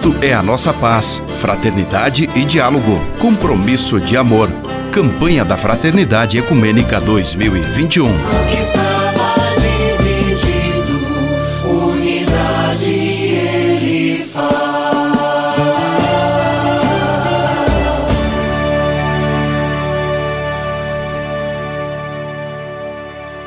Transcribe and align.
Cristo 0.00 0.16
é 0.22 0.32
a 0.32 0.42
nossa 0.42 0.72
paz, 0.72 1.22
fraternidade 1.36 2.28
e 2.34 2.42
diálogo, 2.44 3.04
compromisso 3.18 4.00
de 4.00 4.16
amor. 4.16 4.50
Campanha 4.90 5.44
da 5.44 5.58
Fraternidade 5.58 6.38
Ecumênica 6.38 6.98
2021. 6.98 8.08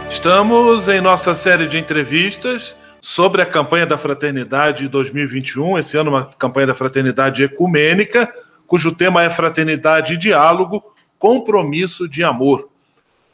Estamos 0.08 0.88
em 0.88 1.02
nossa 1.02 1.34
série 1.34 1.68
de 1.68 1.80
entrevistas 1.80 2.76
sobre 3.04 3.42
a 3.42 3.46
campanha 3.46 3.86
da 3.86 3.98
Fraternidade 3.98 4.88
2021, 4.88 5.78
esse 5.78 5.98
ano 5.98 6.10
uma 6.10 6.26
campanha 6.26 6.68
da 6.68 6.74
Fraternidade 6.74 7.44
Ecumênica, 7.44 8.34
cujo 8.66 8.96
tema 8.96 9.22
é 9.22 9.30
Fraternidade 9.30 10.14
e 10.14 10.18
Diálogo, 10.18 10.82
Compromisso 11.20 12.08
de 12.08 12.24
Amor. 12.24 12.70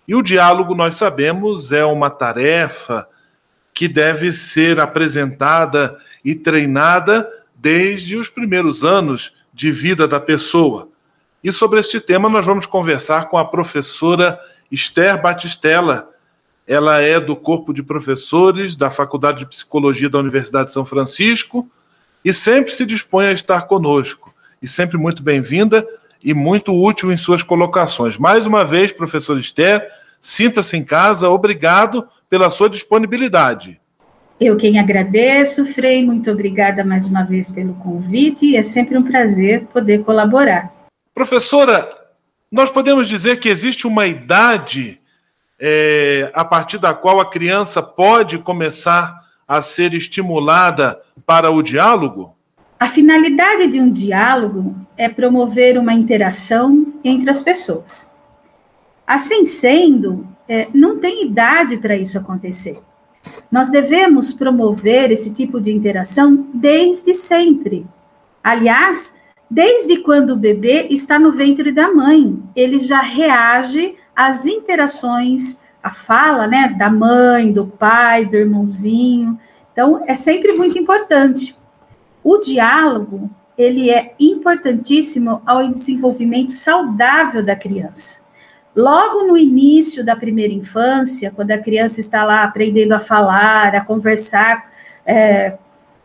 E 0.07 0.15
o 0.15 0.23
diálogo, 0.23 0.73
nós 0.73 0.95
sabemos, 0.95 1.71
é 1.71 1.85
uma 1.85 2.09
tarefa 2.09 3.07
que 3.71 3.87
deve 3.87 4.31
ser 4.31 4.79
apresentada 4.79 5.99
e 6.25 6.33
treinada 6.33 7.29
desde 7.55 8.17
os 8.17 8.27
primeiros 8.27 8.83
anos 8.83 9.35
de 9.53 9.71
vida 9.71 10.07
da 10.07 10.19
pessoa. 10.19 10.89
E 11.43 11.51
sobre 11.51 11.79
este 11.79 12.01
tema 12.01 12.27
nós 12.27 12.43
vamos 12.43 12.65
conversar 12.65 13.29
com 13.29 13.37
a 13.37 13.45
professora 13.45 14.39
Esther 14.71 15.21
Batistella, 15.21 16.09
ela 16.69 17.01
é 17.01 17.19
do 17.19 17.35
corpo 17.35 17.73
de 17.73 17.81
professores 17.81 18.75
da 18.75 18.91
Faculdade 18.91 19.39
de 19.39 19.47
Psicologia 19.47 20.07
da 20.07 20.19
Universidade 20.19 20.67
de 20.67 20.73
São 20.73 20.85
Francisco 20.85 21.67
e 22.23 22.31
sempre 22.31 22.71
se 22.71 22.85
dispõe 22.85 23.25
a 23.25 23.31
estar 23.31 23.63
conosco. 23.63 24.31
E 24.61 24.67
sempre 24.67 24.95
muito 24.95 25.23
bem-vinda 25.23 25.83
e 26.23 26.31
muito 26.31 26.71
útil 26.71 27.11
em 27.11 27.17
suas 27.17 27.41
colocações. 27.41 28.19
Mais 28.19 28.45
uma 28.45 28.63
vez, 28.63 28.91
professor 28.91 29.39
Esther, 29.39 29.83
sinta-se 30.21 30.77
em 30.77 30.83
casa, 30.83 31.27
obrigado 31.27 32.07
pela 32.29 32.51
sua 32.51 32.69
disponibilidade. 32.69 33.81
Eu 34.39 34.55
quem 34.55 34.77
agradeço, 34.77 35.65
Frei, 35.65 36.05
muito 36.05 36.29
obrigada 36.29 36.85
mais 36.85 37.07
uma 37.07 37.23
vez 37.23 37.49
pelo 37.49 37.73
convite, 37.73 38.55
é 38.55 38.61
sempre 38.61 38.95
um 38.95 39.01
prazer 39.01 39.65
poder 39.73 40.03
colaborar. 40.03 40.71
Professora, 41.15 41.89
nós 42.51 42.69
podemos 42.69 43.09
dizer 43.09 43.39
que 43.39 43.49
existe 43.49 43.87
uma 43.87 44.05
idade 44.05 44.98
é, 45.59 46.31
a 46.33 46.45
partir 46.45 46.77
da 46.77 46.93
qual 46.93 47.19
a 47.19 47.29
criança 47.29 47.81
pode 47.81 48.37
começar 48.39 49.19
a 49.47 49.61
ser 49.61 49.93
estimulada 49.93 51.01
para 51.25 51.51
o 51.51 51.61
diálogo? 51.61 52.35
A 52.79 52.87
finalidade 52.87 53.67
de 53.67 53.81
um 53.81 53.91
diálogo 53.91 54.75
é 54.95 55.09
promover 55.09 55.77
uma 55.77 55.93
interação 55.93 56.93
entre 57.03 57.29
as 57.29 57.41
pessoas. 57.41 58.09
Assim 59.05 59.45
sendo, 59.45 60.25
é, 60.47 60.67
não 60.73 60.97
tem 60.97 61.25
idade 61.25 61.77
para 61.77 61.97
isso 61.97 62.17
acontecer. 62.17 62.79
Nós 63.51 63.69
devemos 63.69 64.31
promover 64.31 65.11
esse 65.11 65.33
tipo 65.33 65.59
de 65.59 65.73
interação 65.73 66.47
desde 66.53 67.13
sempre. 67.13 67.85
Aliás, 68.43 69.13
desde 69.49 69.97
quando 69.97 70.31
o 70.31 70.37
bebê 70.37 70.87
está 70.89 71.19
no 71.19 71.31
ventre 71.31 71.71
da 71.71 71.91
mãe, 71.91 72.37
ele 72.55 72.79
já 72.79 73.01
reage 73.01 73.95
as 74.19 74.45
interações, 74.45 75.57
a 75.81 75.91
fala, 75.91 76.45
né, 76.45 76.75
da 76.77 76.89
mãe, 76.89 77.53
do 77.53 77.65
pai, 77.65 78.25
do 78.25 78.35
irmãozinho. 78.35 79.39
Então, 79.71 80.03
é 80.05 80.13
sempre 80.13 80.51
muito 80.51 80.77
importante. 80.77 81.55
O 82.21 82.37
diálogo, 82.37 83.29
ele 83.57 83.89
é 83.89 84.13
importantíssimo 84.19 85.41
ao 85.45 85.65
desenvolvimento 85.71 86.51
saudável 86.51 87.41
da 87.41 87.55
criança. 87.55 88.19
Logo 88.75 89.23
no 89.23 89.37
início 89.37 90.03
da 90.05 90.17
primeira 90.17 90.53
infância, 90.53 91.31
quando 91.33 91.51
a 91.51 91.57
criança 91.57 92.01
está 92.01 92.25
lá 92.25 92.43
aprendendo 92.43 92.91
a 92.91 92.99
falar, 92.99 93.73
a 93.73 93.85
conversar, 93.85 94.69
é, 95.05 95.57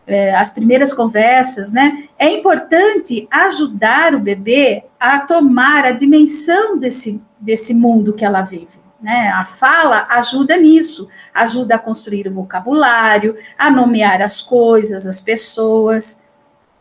é, 0.07 0.35
as 0.35 0.53
primeiras 0.53 0.93
conversas, 0.93 1.73
né? 1.73 2.09
É 2.19 2.29
importante 2.29 3.27
ajudar 3.31 4.15
o 4.15 4.21
bebê 4.21 4.85
a 5.01 5.19
tomar 5.21 5.85
a 5.85 5.93
dimensão 5.93 6.79
desse, 6.79 7.21
desse 7.41 7.73
mundo 7.73 8.13
que 8.13 8.25
ela 8.25 8.43
vive. 8.43 8.85
Né? 9.01 9.31
A 9.35 9.45
fala 9.45 10.07
ajuda 10.11 10.57
nisso, 10.57 11.09
ajuda 11.35 11.75
a 11.75 11.79
construir 11.79 12.27
o 12.27 12.33
vocabulário, 12.33 13.37
a 13.59 13.71
nomear 13.71 14.23
as 14.23 14.41
coisas, 14.41 15.07
as 15.07 15.21
pessoas. 15.21 16.23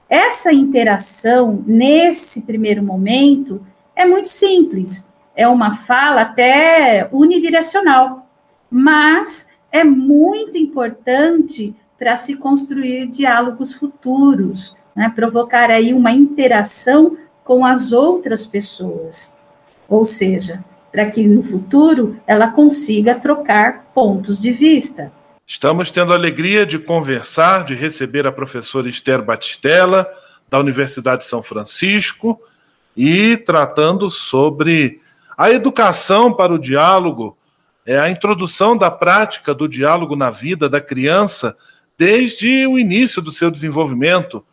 Essa 0.07 0.53
interação, 0.53 1.63
nesse 1.65 2.43
primeiro 2.43 2.83
momento, 2.83 3.65
é 3.95 4.05
muito 4.05 4.29
simples. 4.29 5.05
É 5.35 5.47
uma 5.47 5.75
fala 5.75 6.21
até 6.21 7.09
unidirecional, 7.11 8.27
mas 8.69 9.47
é 9.71 9.83
muito 9.83 10.57
importante 10.57 11.75
para 12.03 12.17
se 12.17 12.35
construir 12.35 13.07
diálogos 13.07 13.73
futuros, 13.73 14.75
né? 14.93 15.09
provocar 15.15 15.71
aí 15.71 15.93
uma 15.93 16.11
interação 16.11 17.17
com 17.45 17.65
as 17.65 17.93
outras 17.93 18.45
pessoas. 18.45 19.33
Ou 19.87 20.03
seja, 20.03 20.65
para 20.91 21.05
que 21.05 21.25
no 21.25 21.41
futuro 21.41 22.19
ela 22.27 22.49
consiga 22.49 23.15
trocar 23.15 23.85
pontos 23.95 24.37
de 24.37 24.51
vista. 24.51 25.13
Estamos 25.47 25.89
tendo 25.89 26.11
a 26.11 26.17
alegria 26.17 26.65
de 26.65 26.77
conversar, 26.77 27.63
de 27.63 27.73
receber 27.73 28.27
a 28.27 28.33
professora 28.33 28.89
Esther 28.89 29.23
Batistella, 29.23 30.05
da 30.49 30.59
Universidade 30.59 31.21
de 31.21 31.27
São 31.29 31.41
Francisco, 31.41 32.37
e 32.97 33.37
tratando 33.37 34.09
sobre 34.09 34.99
a 35.37 35.49
educação 35.49 36.33
para 36.33 36.53
o 36.53 36.59
diálogo, 36.59 37.37
é 37.85 37.97
a 37.97 38.09
introdução 38.09 38.75
da 38.75 38.91
prática 38.91 39.53
do 39.53 39.69
diálogo 39.69 40.17
na 40.17 40.29
vida 40.29 40.67
da 40.67 40.81
criança 40.81 41.55
desde 41.97 42.67
o 42.67 42.77
início 42.77 43.21
do 43.21 43.31
seu 43.31 43.49
desenvolvimento, 43.49 44.45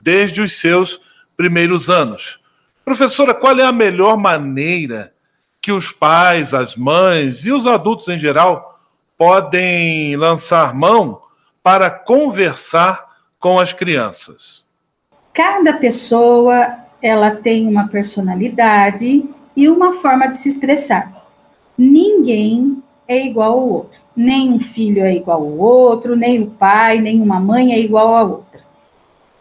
desde 0.00 0.40
os 0.40 0.60
seus 0.60 1.00
primeiros 1.36 1.88
anos. 1.88 2.40
Professora, 2.84 3.34
qual 3.34 3.58
é 3.58 3.64
a 3.64 3.72
melhor 3.72 4.16
maneira 4.16 5.12
que 5.60 5.72
os 5.72 5.92
pais, 5.92 6.54
as 6.54 6.74
mães 6.74 7.44
e 7.44 7.52
os 7.52 7.66
adultos 7.66 8.08
em 8.08 8.18
geral 8.18 8.78
podem 9.16 10.16
lançar 10.16 10.74
mão 10.74 11.20
para 11.62 11.90
conversar 11.90 13.06
com 13.38 13.58
as 13.58 13.72
crianças? 13.72 14.64
Cada 15.32 15.74
pessoa 15.74 16.78
ela 17.02 17.30
tem 17.30 17.66
uma 17.66 17.88
personalidade 17.88 19.24
e 19.56 19.68
uma 19.68 19.92
forma 19.92 20.26
de 20.28 20.38
se 20.38 20.48
expressar. 20.48 21.12
Ninguém 21.76 22.82
é 23.06 23.24
igual 23.24 23.52
ao 23.52 23.68
outro. 23.68 24.00
Nem 24.20 24.52
um 24.52 24.58
filho 24.58 25.04
é 25.04 25.14
igual 25.14 25.40
ao 25.40 25.56
outro, 25.56 26.16
nem 26.16 26.42
o 26.42 26.50
pai, 26.50 27.00
nem 27.00 27.22
uma 27.22 27.38
mãe 27.38 27.72
é 27.72 27.78
igual 27.78 28.16
à 28.16 28.24
outra. 28.24 28.60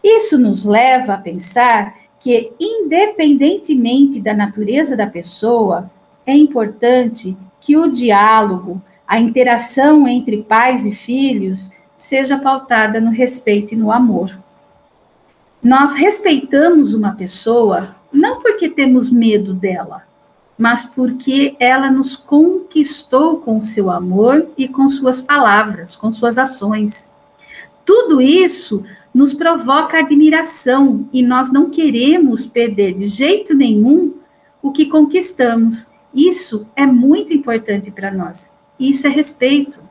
Isso 0.04 0.38
nos 0.38 0.64
leva 0.64 1.16
a 1.16 1.18
pensar 1.18 1.96
que, 2.20 2.52
independentemente 2.60 4.22
da 4.22 4.36
natureza 4.36 4.96
da 4.96 5.08
pessoa, 5.08 5.90
é 6.28 6.38
importante 6.38 7.36
que 7.60 7.76
o 7.76 7.88
diálogo, 7.88 8.80
a 9.08 9.20
interação 9.20 10.08
entre 10.08 10.44
pais 10.44 10.86
e 10.86 10.92
filhos, 10.92 11.72
seja 11.98 12.38
pautada 12.38 13.02
no 13.02 13.10
respeito 13.10 13.74
e 13.74 13.78
no 13.78 13.92
amor. 13.92 14.40
Nós 15.64 15.96
respeitamos 15.96 16.94
uma 16.94 17.16
pessoa 17.16 17.96
não 18.14 18.42
porque 18.42 18.70
temos 18.70 19.10
medo 19.10 19.56
dela, 19.56 20.04
mas 20.58 20.84
porque 20.84 21.56
ela 21.60 21.92
nos 21.92 22.16
conquistou 22.16 23.38
com 23.38 23.62
seu 23.62 23.92
amor 23.92 24.48
e 24.58 24.68
com 24.68 24.90
suas 24.90 25.22
palavras, 25.22 25.96
com 25.96 26.12
suas 26.12 26.38
ações. 26.38 27.12
Tudo 27.86 28.20
isso 28.20 28.84
nos 29.14 29.34
provoca 29.34 30.00
admiração 30.00 31.08
e 31.14 31.22
nós 31.22 31.52
não 31.52 31.70
queremos 31.70 32.46
perder 32.46 32.94
de 32.94 33.06
jeito 33.06 33.54
nenhum 33.54 34.14
o 34.62 34.72
que 34.72 34.88
conquistamos. 34.88 35.88
Isso 36.14 36.68
é 36.76 36.86
muito 36.86 37.34
importante 37.34 37.92
para 37.92 38.12
nós. 38.12 38.52
Isso 38.80 39.06
é 39.06 39.10
respeito. 39.10 39.82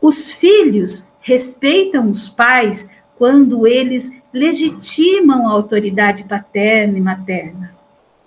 Os 0.00 0.30
filhos 0.32 1.06
respeitam 1.20 2.10
os 2.10 2.28
pais 2.28 2.90
quando 3.16 3.66
eles 3.66 4.12
legitimam 4.32 5.48
a 5.48 5.52
autoridade 5.52 6.24
paterna 6.24 6.98
e 6.98 7.00
materna. 7.00 7.74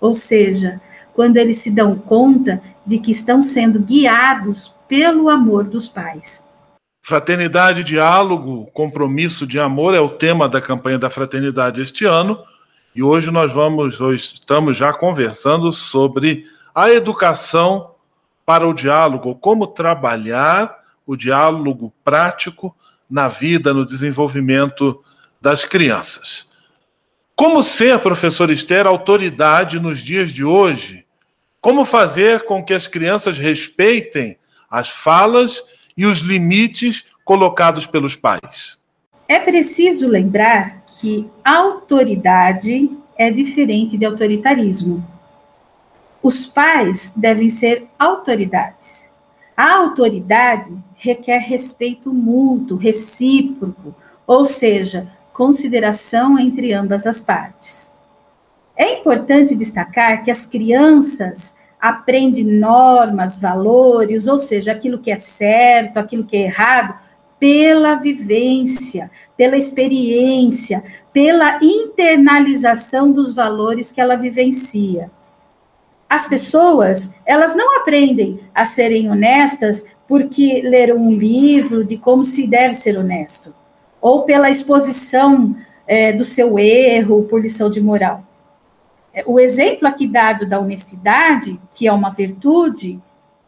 Ou 0.00 0.14
seja, 0.14 0.80
quando 1.20 1.36
eles 1.36 1.58
se 1.58 1.70
dão 1.70 1.98
conta 1.98 2.62
de 2.86 2.98
que 2.98 3.10
estão 3.10 3.42
sendo 3.42 3.78
guiados 3.78 4.72
pelo 4.88 5.28
amor 5.28 5.64
dos 5.64 5.86
pais. 5.86 6.48
Fraternidade, 7.02 7.84
diálogo, 7.84 8.70
compromisso 8.72 9.46
de 9.46 9.60
amor 9.60 9.94
é 9.94 10.00
o 10.00 10.08
tema 10.08 10.48
da 10.48 10.62
campanha 10.62 10.98
da 10.98 11.10
fraternidade 11.10 11.82
este 11.82 12.06
ano. 12.06 12.42
E 12.96 13.02
hoje 13.02 13.30
nós 13.30 13.52
vamos, 13.52 14.00
hoje 14.00 14.32
estamos 14.32 14.78
já 14.78 14.94
conversando 14.94 15.74
sobre 15.74 16.46
a 16.74 16.90
educação 16.90 17.90
para 18.46 18.66
o 18.66 18.72
diálogo, 18.72 19.34
como 19.34 19.66
trabalhar 19.66 20.74
o 21.06 21.14
diálogo 21.16 21.92
prático 22.02 22.74
na 23.10 23.28
vida, 23.28 23.74
no 23.74 23.84
desenvolvimento 23.84 25.04
das 25.38 25.66
crianças. 25.66 26.48
Como 27.36 27.62
ser, 27.62 27.98
professor 27.98 28.50
Esther, 28.50 28.86
autoridade 28.86 29.78
nos 29.78 29.98
dias 29.98 30.32
de 30.32 30.42
hoje? 30.42 31.04
Como 31.60 31.84
fazer 31.84 32.44
com 32.44 32.64
que 32.64 32.72
as 32.72 32.86
crianças 32.86 33.36
respeitem 33.36 34.38
as 34.70 34.88
falas 34.88 35.62
e 35.94 36.06
os 36.06 36.20
limites 36.20 37.04
colocados 37.22 37.86
pelos 37.86 38.16
pais? 38.16 38.78
É 39.28 39.38
preciso 39.38 40.08
lembrar 40.08 40.82
que 40.86 41.28
autoridade 41.44 42.90
é 43.14 43.30
diferente 43.30 43.98
de 43.98 44.06
autoritarismo. 44.06 45.06
Os 46.22 46.46
pais 46.46 47.12
devem 47.14 47.50
ser 47.50 47.86
autoridades. 47.98 49.06
A 49.54 49.76
autoridade 49.76 50.74
requer 50.96 51.40
respeito 51.40 52.10
mútuo, 52.10 52.78
recíproco, 52.78 53.94
ou 54.26 54.46
seja, 54.46 55.10
consideração 55.30 56.38
entre 56.38 56.72
ambas 56.72 57.06
as 57.06 57.20
partes. 57.20 57.92
É 58.80 58.94
importante 58.98 59.54
destacar 59.54 60.24
que 60.24 60.30
as 60.30 60.46
crianças 60.46 61.54
aprendem 61.78 62.44
normas, 62.44 63.36
valores, 63.36 64.26
ou 64.26 64.38
seja, 64.38 64.72
aquilo 64.72 65.00
que 65.00 65.10
é 65.10 65.20
certo, 65.20 65.98
aquilo 65.98 66.24
que 66.24 66.34
é 66.34 66.44
errado, 66.44 66.98
pela 67.38 67.96
vivência, 67.96 69.10
pela 69.36 69.58
experiência, 69.58 70.82
pela 71.12 71.58
internalização 71.62 73.12
dos 73.12 73.34
valores 73.34 73.92
que 73.92 74.00
ela 74.00 74.16
vivencia. 74.16 75.10
As 76.08 76.26
pessoas, 76.26 77.14
elas 77.26 77.54
não 77.54 77.76
aprendem 77.80 78.40
a 78.54 78.64
serem 78.64 79.10
honestas 79.10 79.84
porque 80.08 80.62
leram 80.62 80.96
um 80.96 81.12
livro 81.12 81.84
de 81.84 81.98
como 81.98 82.24
se 82.24 82.46
deve 82.46 82.72
ser 82.72 82.96
honesto 82.96 83.54
ou 84.00 84.22
pela 84.22 84.48
exposição 84.48 85.54
é, 85.86 86.14
do 86.14 86.24
seu 86.24 86.58
erro, 86.58 87.24
por 87.24 87.42
lição 87.42 87.68
de 87.68 87.78
moral. 87.78 88.29
É, 89.12 89.24
o 89.26 89.38
exemplo 89.38 89.88
aqui 89.88 90.06
dado 90.06 90.48
da 90.48 90.60
honestidade, 90.60 91.60
que 91.72 91.86
é 91.86 91.92
uma 91.92 92.10
virtude, 92.10 93.00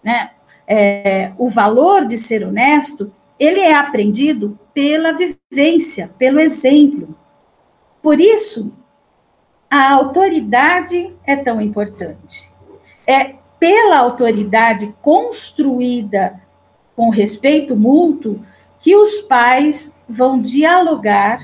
né, 0.03 0.31
é, 0.67 1.33
o 1.39 1.49
valor 1.49 2.07
de 2.07 2.17
ser 2.17 2.45
honesto, 2.45 3.13
ele 3.39 3.61
é 3.61 3.75
aprendido 3.75 4.59
pela 4.73 5.13
vivência, 5.13 6.11
pelo 6.19 6.41
exemplo. 6.41 7.17
Por 8.03 8.21
isso, 8.21 8.73
a 9.71 9.93
autoridade 9.93 11.15
é 11.25 11.37
tão 11.37 11.61
importante. 11.61 12.53
É 13.07 13.35
pela 13.59 13.99
autoridade 13.99 14.95
construída 15.01 16.41
com 16.97 17.11
respeito 17.11 17.77
mútuo 17.77 18.45
que 18.81 18.97
os 18.97 19.21
pais 19.21 19.97
vão 20.09 20.41
dialogar 20.41 21.39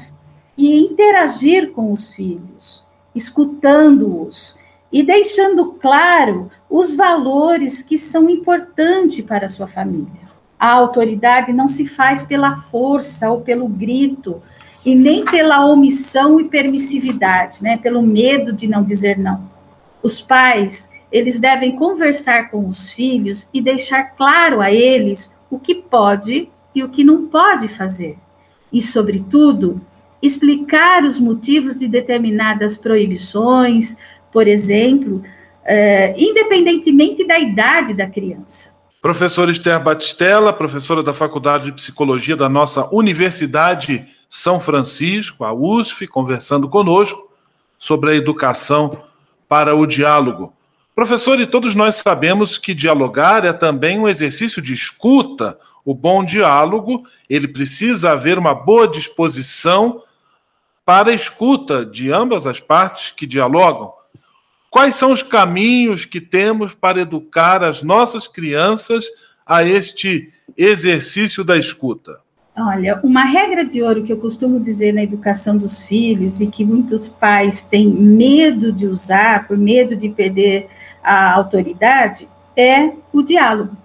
e 0.57 0.85
interagir 0.85 1.71
com 1.71 1.93
os 1.93 2.13
filhos, 2.13 2.85
escutando-os 3.19 4.57
e 4.91 5.03
deixando 5.03 5.73
claro 5.73 6.51
os 6.71 6.95
valores 6.95 7.83
que 7.83 7.99
são 7.99 8.31
importantes 8.31 9.23
para 9.25 9.45
a 9.45 9.49
sua 9.49 9.67
família. 9.67 10.29
A 10.59 10.73
autoridade 10.73 11.53
não 11.53 11.69
se 11.69 11.85
faz 11.85 12.25
pela 12.25 12.57
força 12.63 13.31
ou 13.31 13.43
pelo 13.43 13.69
grito, 13.69 14.43
e 14.85 14.95
nem 14.95 15.25
pela 15.25 15.67
omissão 15.67 16.41
e 16.41 16.45
permissividade, 16.45 17.63
né, 17.63 17.77
pelo 17.77 18.03
medo 18.03 18.53
de 18.53 18.67
não 18.67 18.83
dizer 18.83 19.19
não. 19.19 19.51
Os 20.03 20.21
pais, 20.21 20.91
eles 21.11 21.39
devem 21.39 21.77
conversar 21.77 22.51
com 22.51 22.67
os 22.67 22.91
filhos 22.91 23.49
e 23.53 23.61
deixar 23.61 24.17
claro 24.17 24.61
a 24.61 24.73
eles 24.73 25.35
o 25.51 25.59
que 25.59 25.75
pode 25.75 26.49
e 26.75 26.83
o 26.83 26.89
que 26.89 27.05
não 27.05 27.27
pode 27.27 27.69
fazer. 27.69 28.17
E, 28.73 28.81
sobretudo, 28.81 29.81
explicar 30.23 31.05
os 31.05 31.19
motivos 31.19 31.79
de 31.79 31.87
determinadas 31.89 32.77
proibições, 32.77 33.97
por 34.33 34.47
exemplo, 34.49 35.23
eh, 35.65 36.15
independentemente 36.17 37.27
da 37.27 37.39
idade 37.39 37.95
da 37.95 38.07
criança. 38.07 38.77
Professora 39.01 39.51
Esther 39.51 39.81
Batistella, 39.81 40.53
professora 40.53 41.03
da 41.03 41.15
Faculdade 41.15 41.67
de 41.67 41.73
Psicologia 41.73 42.37
da 42.37 42.49
nossa 42.49 42.89
Universidade 42.93 44.07
São 44.29 44.59
Francisco, 44.59 45.45
a 45.45 45.53
USF, 45.53 46.07
conversando 46.09 46.69
conosco 46.69 47.31
sobre 47.79 48.11
a 48.11 48.17
educação 48.17 49.01
para 49.49 49.75
o 49.75 49.87
diálogo. 49.87 50.53
Professor, 50.97 51.39
e 51.39 51.47
todos 51.47 51.77
nós 51.77 51.95
sabemos 51.95 52.59
que 52.59 52.75
dialogar 52.75 53.45
é 53.45 53.53
também 53.53 54.01
um 54.01 54.09
exercício 54.09 54.61
de 54.61 54.73
escuta, 54.73 55.57
o 55.85 55.95
bom 55.95 56.25
diálogo, 56.25 57.05
ele 57.31 57.47
precisa 57.47 58.11
haver 58.11 58.37
uma 58.37 58.53
boa 58.53 58.89
disposição 58.89 60.03
para 60.89 61.11
a 61.11 61.15
escuta 61.15 61.85
de 61.85 62.11
ambas 62.11 62.47
as 62.47 62.61
partes 62.61 63.11
que 63.11 63.27
dialogam. 63.27 63.93
Quais 64.71 64.95
são 64.95 65.13
os 65.13 65.23
caminhos 65.23 66.07
que 66.07 66.19
temos 66.19 66.73
para 66.73 67.03
educar 67.03 67.63
as 67.63 67.83
nossas 67.83 68.27
crianças 68.27 69.05
a 69.45 69.63
este 69.63 70.33
exercício 70.57 71.45
da 71.45 71.59
escuta? 71.59 72.21
Olha, 72.57 72.99
uma 73.05 73.23
regra 73.23 73.67
de 73.67 73.83
ouro 73.83 74.03
que 74.03 74.11
eu 74.11 74.17
costumo 74.17 74.59
dizer 74.59 74.95
na 74.95 75.03
educação 75.03 75.59
dos 75.59 75.87
filhos 75.87 76.41
e 76.41 76.47
que 76.47 76.65
muitos 76.65 77.07
pais 77.07 77.63
têm 77.63 77.87
medo 77.87 78.73
de 78.73 78.87
usar, 78.87 79.47
por 79.47 79.59
medo 79.59 79.95
de 79.95 80.09
perder 80.09 80.71
a 81.05 81.35
autoridade, 81.35 82.27
é 82.57 82.93
o 83.13 83.21
diálogo. 83.21 83.77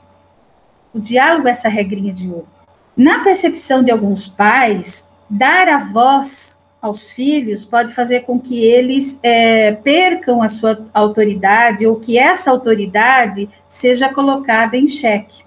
O 0.94 1.02
diálogo 1.02 1.50
é 1.50 1.52
essa 1.52 1.68
regrinha 1.68 2.14
de 2.14 2.30
ouro. 2.30 2.48
Na 2.96 3.22
percepção 3.26 3.84
de 3.84 3.92
alguns 3.92 4.26
pais, 4.26 5.06
dar 5.30 5.68
a 5.68 5.80
voz 5.80 6.63
aos 6.84 7.10
filhos 7.10 7.64
pode 7.64 7.94
fazer 7.94 8.24
com 8.24 8.38
que 8.38 8.62
eles 8.62 9.18
é, 9.24 9.72
percam 9.72 10.42
a 10.42 10.50
sua 10.50 10.86
autoridade 10.94 11.88
ou 11.88 11.96
que 11.96 12.18
essa 12.18 12.52
autoridade 12.52 13.50
seja 13.70 14.14
colocada 14.14 14.76
em 14.76 14.86
xeque. 14.86 15.44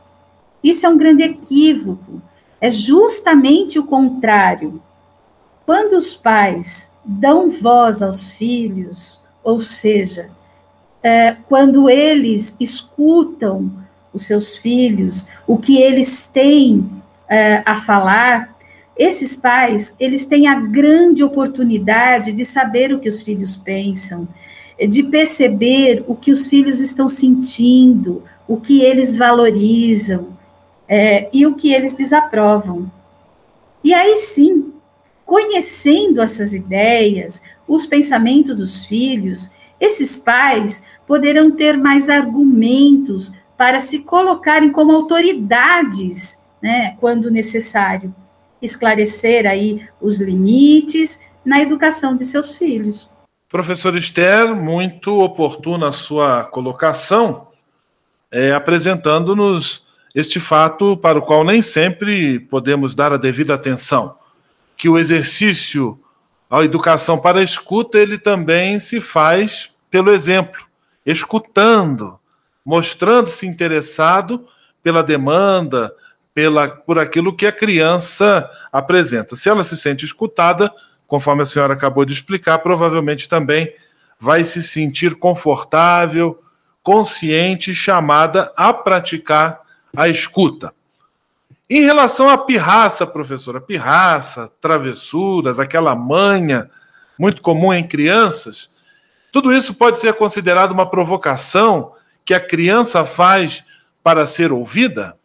Isso 0.64 0.86
é 0.86 0.88
um 0.88 0.96
grande 0.96 1.22
equívoco. 1.22 2.22
É 2.58 2.70
justamente 2.70 3.78
o 3.78 3.84
contrário. 3.84 4.80
Quando 5.66 5.92
os 5.92 6.16
pais 6.16 6.90
dão 7.04 7.50
voz 7.50 8.02
aos 8.02 8.30
filhos, 8.32 9.20
ou 9.44 9.60
seja, 9.60 10.30
é, 11.02 11.36
quando 11.48 11.90
eles 11.90 12.56
escutam 12.58 13.70
os 14.10 14.26
seus 14.26 14.56
filhos, 14.56 15.26
o 15.46 15.58
que 15.58 15.76
eles 15.76 16.26
têm 16.26 16.90
é, 17.28 17.62
a 17.66 17.76
falar, 17.76 18.55
esses 18.96 19.36
pais, 19.36 19.94
eles 20.00 20.24
têm 20.24 20.46
a 20.46 20.58
grande 20.58 21.22
oportunidade 21.22 22.32
de 22.32 22.44
saber 22.44 22.92
o 22.92 22.98
que 22.98 23.08
os 23.08 23.20
filhos 23.20 23.54
pensam, 23.54 24.26
de 24.88 25.02
perceber 25.02 26.04
o 26.06 26.14
que 26.14 26.30
os 26.30 26.46
filhos 26.46 26.80
estão 26.80 27.08
sentindo, 27.08 28.22
o 28.48 28.58
que 28.58 28.80
eles 28.80 29.16
valorizam 29.16 30.36
é, 30.88 31.28
e 31.32 31.46
o 31.46 31.54
que 31.54 31.72
eles 31.72 31.92
desaprovam. 31.92 32.90
E 33.84 33.92
aí 33.92 34.16
sim, 34.18 34.72
conhecendo 35.24 36.22
essas 36.22 36.54
ideias, 36.54 37.42
os 37.68 37.84
pensamentos 37.84 38.58
dos 38.58 38.86
filhos, 38.86 39.50
esses 39.78 40.16
pais 40.16 40.82
poderão 41.06 41.50
ter 41.50 41.76
mais 41.76 42.08
argumentos 42.08 43.32
para 43.56 43.80
se 43.80 44.00
colocarem 44.00 44.70
como 44.70 44.92
autoridades, 44.92 46.38
né, 46.62 46.96
quando 46.98 47.30
necessário, 47.30 48.14
esclarecer 48.66 49.46
aí 49.46 49.88
os 50.00 50.20
limites 50.20 51.18
na 51.44 51.60
educação 51.60 52.16
de 52.16 52.24
seus 52.24 52.56
filhos. 52.56 53.08
Professor 53.48 53.96
Esther, 53.96 54.54
muito 54.54 55.18
oportuna 55.20 55.88
a 55.88 55.92
sua 55.92 56.44
colocação, 56.44 57.48
é, 58.30 58.52
apresentando-nos 58.52 59.86
este 60.14 60.40
fato 60.40 60.96
para 60.96 61.18
o 61.18 61.22
qual 61.22 61.44
nem 61.44 61.62
sempre 61.62 62.40
podemos 62.40 62.94
dar 62.94 63.12
a 63.12 63.16
devida 63.16 63.54
atenção, 63.54 64.16
que 64.76 64.88
o 64.88 64.98
exercício, 64.98 65.98
a 66.50 66.64
educação 66.64 67.18
para 67.18 67.40
a 67.40 67.44
escuta, 67.44 67.98
ele 67.98 68.18
também 68.18 68.80
se 68.80 69.00
faz 69.00 69.70
pelo 69.90 70.10
exemplo, 70.10 70.66
escutando, 71.04 72.18
mostrando-se 72.64 73.46
interessado 73.46 74.46
pela 74.82 75.02
demanda, 75.02 75.94
pela, 76.36 76.68
por 76.68 76.98
aquilo 76.98 77.34
que 77.34 77.46
a 77.46 77.50
criança 77.50 78.46
apresenta. 78.70 79.34
Se 79.34 79.48
ela 79.48 79.64
se 79.64 79.74
sente 79.74 80.04
escutada, 80.04 80.70
conforme 81.06 81.40
a 81.40 81.46
senhora 81.46 81.72
acabou 81.72 82.04
de 82.04 82.12
explicar, 82.12 82.58
provavelmente 82.58 83.26
também 83.26 83.72
vai 84.20 84.44
se 84.44 84.62
sentir 84.62 85.14
confortável, 85.14 86.38
consciente, 86.82 87.72
chamada 87.72 88.52
a 88.54 88.70
praticar 88.70 89.62
a 89.96 90.08
escuta. 90.08 90.74
Em 91.70 91.80
relação 91.80 92.28
à 92.28 92.36
pirraça, 92.36 93.06
professora, 93.06 93.58
pirraça, 93.58 94.52
travessuras, 94.60 95.58
aquela 95.58 95.96
manha 95.96 96.70
muito 97.18 97.40
comum 97.40 97.72
em 97.72 97.88
crianças, 97.88 98.70
tudo 99.32 99.54
isso 99.54 99.72
pode 99.72 99.98
ser 99.98 100.12
considerado 100.12 100.72
uma 100.72 100.90
provocação 100.90 101.94
que 102.26 102.34
a 102.34 102.40
criança 102.40 103.06
faz 103.06 103.64
para 104.02 104.26
ser 104.26 104.52
ouvida? 104.52 105.16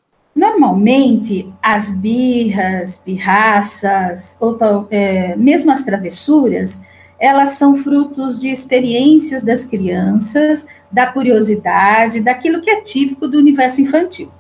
Normalmente, 0.72 1.54
as 1.62 1.92
birras, 1.92 2.98
pirraças, 2.98 4.38
ou 4.40 4.58
é, 4.90 5.36
mesmo 5.36 5.70
as 5.70 5.84
travessuras, 5.84 6.82
elas 7.20 7.52
são 7.52 7.76
frutos 7.76 8.40
de 8.40 8.50
experiências 8.50 9.44
das 9.44 9.66
crianças, 9.66 10.66
da 10.90 11.08
curiosidade, 11.08 12.22
daquilo 12.22 12.62
que 12.62 12.70
é 12.70 12.80
típico 12.80 13.28
do 13.28 13.38
universo 13.38 13.82
infantil. 13.82 14.32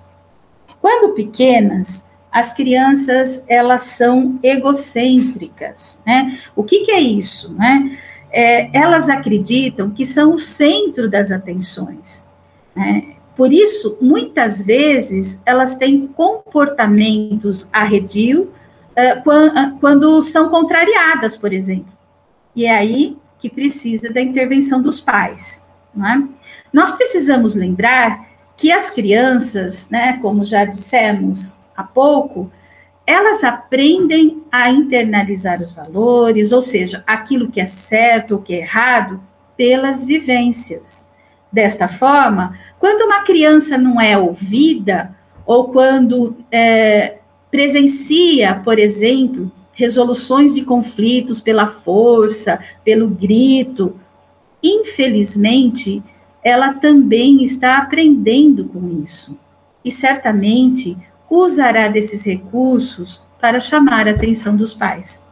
Quando 0.80 1.14
pequenas, 1.14 2.06
as 2.32 2.54
crianças 2.54 3.44
elas 3.46 3.82
são 3.84 4.40
egocêntricas, 4.42 6.02
né? 6.08 6.40
O 6.56 6.64
que, 6.64 6.86
que 6.86 6.92
é 6.92 7.00
isso, 7.02 7.54
né? 7.56 7.98
É, 8.32 8.70
elas 8.72 9.10
acreditam 9.10 9.92
que 9.92 10.06
são 10.06 10.34
o 10.36 10.40
centro 10.40 11.10
das 11.10 11.30
atenções. 11.30 12.26
Né? 12.74 13.16
Por 13.36 13.52
isso, 13.54 13.98
muitas 14.02 14.64
vezes 14.64 15.42
elas 15.46 15.76
têm 15.76 16.08
comportamentos 16.08 17.70
arredio 17.72 18.52
uh, 18.92 19.80
quando 19.80 20.22
são 20.22 20.50
contrariadas, 20.50 21.38
por 21.38 21.54
exemplo. 21.54 21.92
E 22.56 22.66
é 22.66 22.76
aí 22.76 23.18
que 23.40 23.50
precisa 23.50 24.12
da 24.12 24.22
intervenção 24.22 24.82
dos 24.82 25.00
pais. 25.00 25.66
É? 25.98 26.22
Nós 26.72 26.92
precisamos 26.92 27.56
lembrar 27.56 28.30
que 28.56 28.72
as 28.72 28.90
crianças, 28.90 29.90
né, 29.90 30.20
como 30.22 30.44
já 30.44 30.64
dissemos 30.66 31.58
há 31.76 31.84
pouco, 31.84 32.52
elas 33.08 33.44
aprendem 33.44 34.44
a 34.52 34.70
internalizar 34.70 35.60
os 35.60 35.72
valores, 35.72 36.52
ou 36.52 36.62
seja, 36.62 37.04
aquilo 37.08 37.52
que 37.52 37.60
é 37.60 37.66
certo 37.66 38.36
ou 38.36 38.42
que 38.42 38.54
é 38.54 38.60
errado, 38.60 39.22
pelas 39.58 40.06
vivências. 40.06 41.10
Desta 41.52 41.88
forma, 41.88 42.58
quando 42.80 43.02
uma 43.02 43.24
criança 43.24 43.78
não 43.78 44.00
é 44.00 44.18
ouvida, 44.18 45.14
ou 45.46 45.66
quando 45.66 46.38
é, 46.50 47.18
presencia, 47.52 48.56
por 48.64 48.80
exemplo, 48.80 49.52
resoluções 49.74 50.54
de 50.54 50.62
conflitos 50.62 51.42
pela 51.42 51.68
força, 51.68 52.60
pelo 52.86 53.08
grito. 53.10 54.00
Infelizmente, 54.64 56.04
ela 56.44 56.74
também 56.74 57.44
está 57.44 57.78
aprendendo 57.78 58.66
com 58.66 59.02
isso 59.04 59.38
e 59.84 59.92
certamente 59.92 60.98
usará 61.30 61.88
desses 61.88 62.24
recursos 62.24 63.26
para 63.40 63.60
chamar 63.60 64.08
a 64.08 64.12
atenção 64.12 64.56
dos 64.56 64.74
pais. 64.74 65.26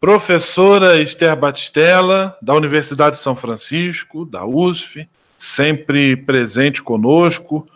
Professora 0.00 1.00
Esther 1.00 1.36
Batistella, 1.36 2.36
da 2.40 2.54
Universidade 2.54 3.16
de 3.16 3.22
São 3.22 3.36
Francisco, 3.36 4.24
da 4.24 4.46
USF, 4.46 5.06
sempre 5.40 6.18
presente 6.18 6.82
conosco, 6.82 7.66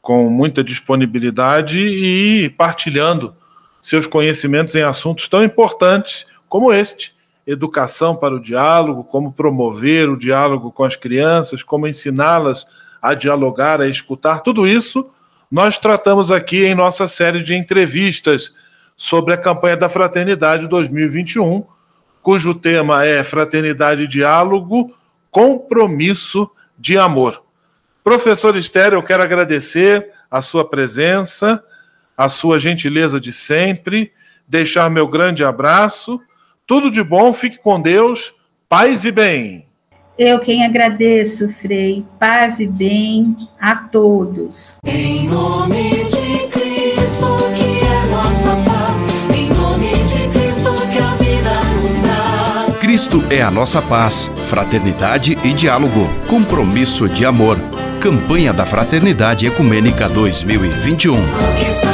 com 0.00 0.30
muita 0.30 0.62
disponibilidade 0.62 1.80
e 1.80 2.48
partilhando 2.50 3.34
seus 3.82 4.06
conhecimentos 4.06 4.76
em 4.76 4.82
assuntos 4.82 5.26
tão 5.26 5.42
importantes 5.42 6.24
como 6.48 6.72
este: 6.72 7.12
educação 7.44 8.14
para 8.14 8.36
o 8.36 8.40
diálogo, 8.40 9.02
como 9.02 9.32
promover 9.32 10.08
o 10.08 10.16
diálogo 10.16 10.70
com 10.70 10.84
as 10.84 10.94
crianças, 10.94 11.60
como 11.60 11.88
ensiná-las 11.88 12.64
a 13.02 13.14
dialogar, 13.14 13.80
a 13.80 13.88
escutar, 13.88 14.40
tudo 14.40 14.64
isso 14.64 15.10
nós 15.50 15.76
tratamos 15.76 16.30
aqui 16.30 16.64
em 16.64 16.74
nossa 16.74 17.08
série 17.08 17.42
de 17.42 17.54
entrevistas 17.54 18.52
sobre 18.94 19.34
a 19.34 19.36
campanha 19.36 19.76
da 19.76 19.88
Fraternidade 19.88 20.68
2021, 20.68 21.64
cujo 22.22 22.54
tema 22.54 23.04
é 23.04 23.24
Fraternidade 23.24 24.04
e 24.04 24.08
Diálogo, 24.08 24.94
Compromisso 25.30 26.48
de 26.78 26.96
Amor. 26.96 27.42
Professor 28.04 28.56
Estéreo, 28.56 28.98
eu 28.98 29.02
quero 29.02 29.22
agradecer 29.22 30.10
a 30.30 30.40
sua 30.40 30.68
presença 30.68 31.62
a 32.18 32.28
sua 32.28 32.58
gentileza 32.58 33.20
de 33.20 33.32
sempre, 33.32 34.10
deixar 34.46 34.90
meu 34.90 35.06
grande 35.06 35.44
abraço. 35.44 36.20
Tudo 36.66 36.90
de 36.90 37.00
bom, 37.00 37.32
fique 37.32 37.58
com 37.58 37.80
Deus, 37.80 38.34
paz 38.68 39.04
e 39.04 39.12
bem. 39.12 39.64
Eu 40.18 40.40
quem 40.40 40.66
agradeço, 40.66 41.48
Frei, 41.48 42.04
paz 42.18 42.58
e 42.58 42.66
bem 42.66 43.48
a 43.60 43.76
todos. 43.76 44.80
Em 44.84 45.28
nome 45.28 46.04
de 46.06 46.17
Cristo 52.98 53.22
é 53.30 53.40
a 53.40 53.48
nossa 53.48 53.80
paz, 53.80 54.28
fraternidade 54.48 55.38
e 55.44 55.52
diálogo, 55.52 56.10
compromisso 56.26 57.08
de 57.08 57.24
amor. 57.24 57.56
Campanha 58.00 58.52
da 58.52 58.66
Fraternidade 58.66 59.46
Ecumênica 59.46 60.08
2021. 60.08 61.87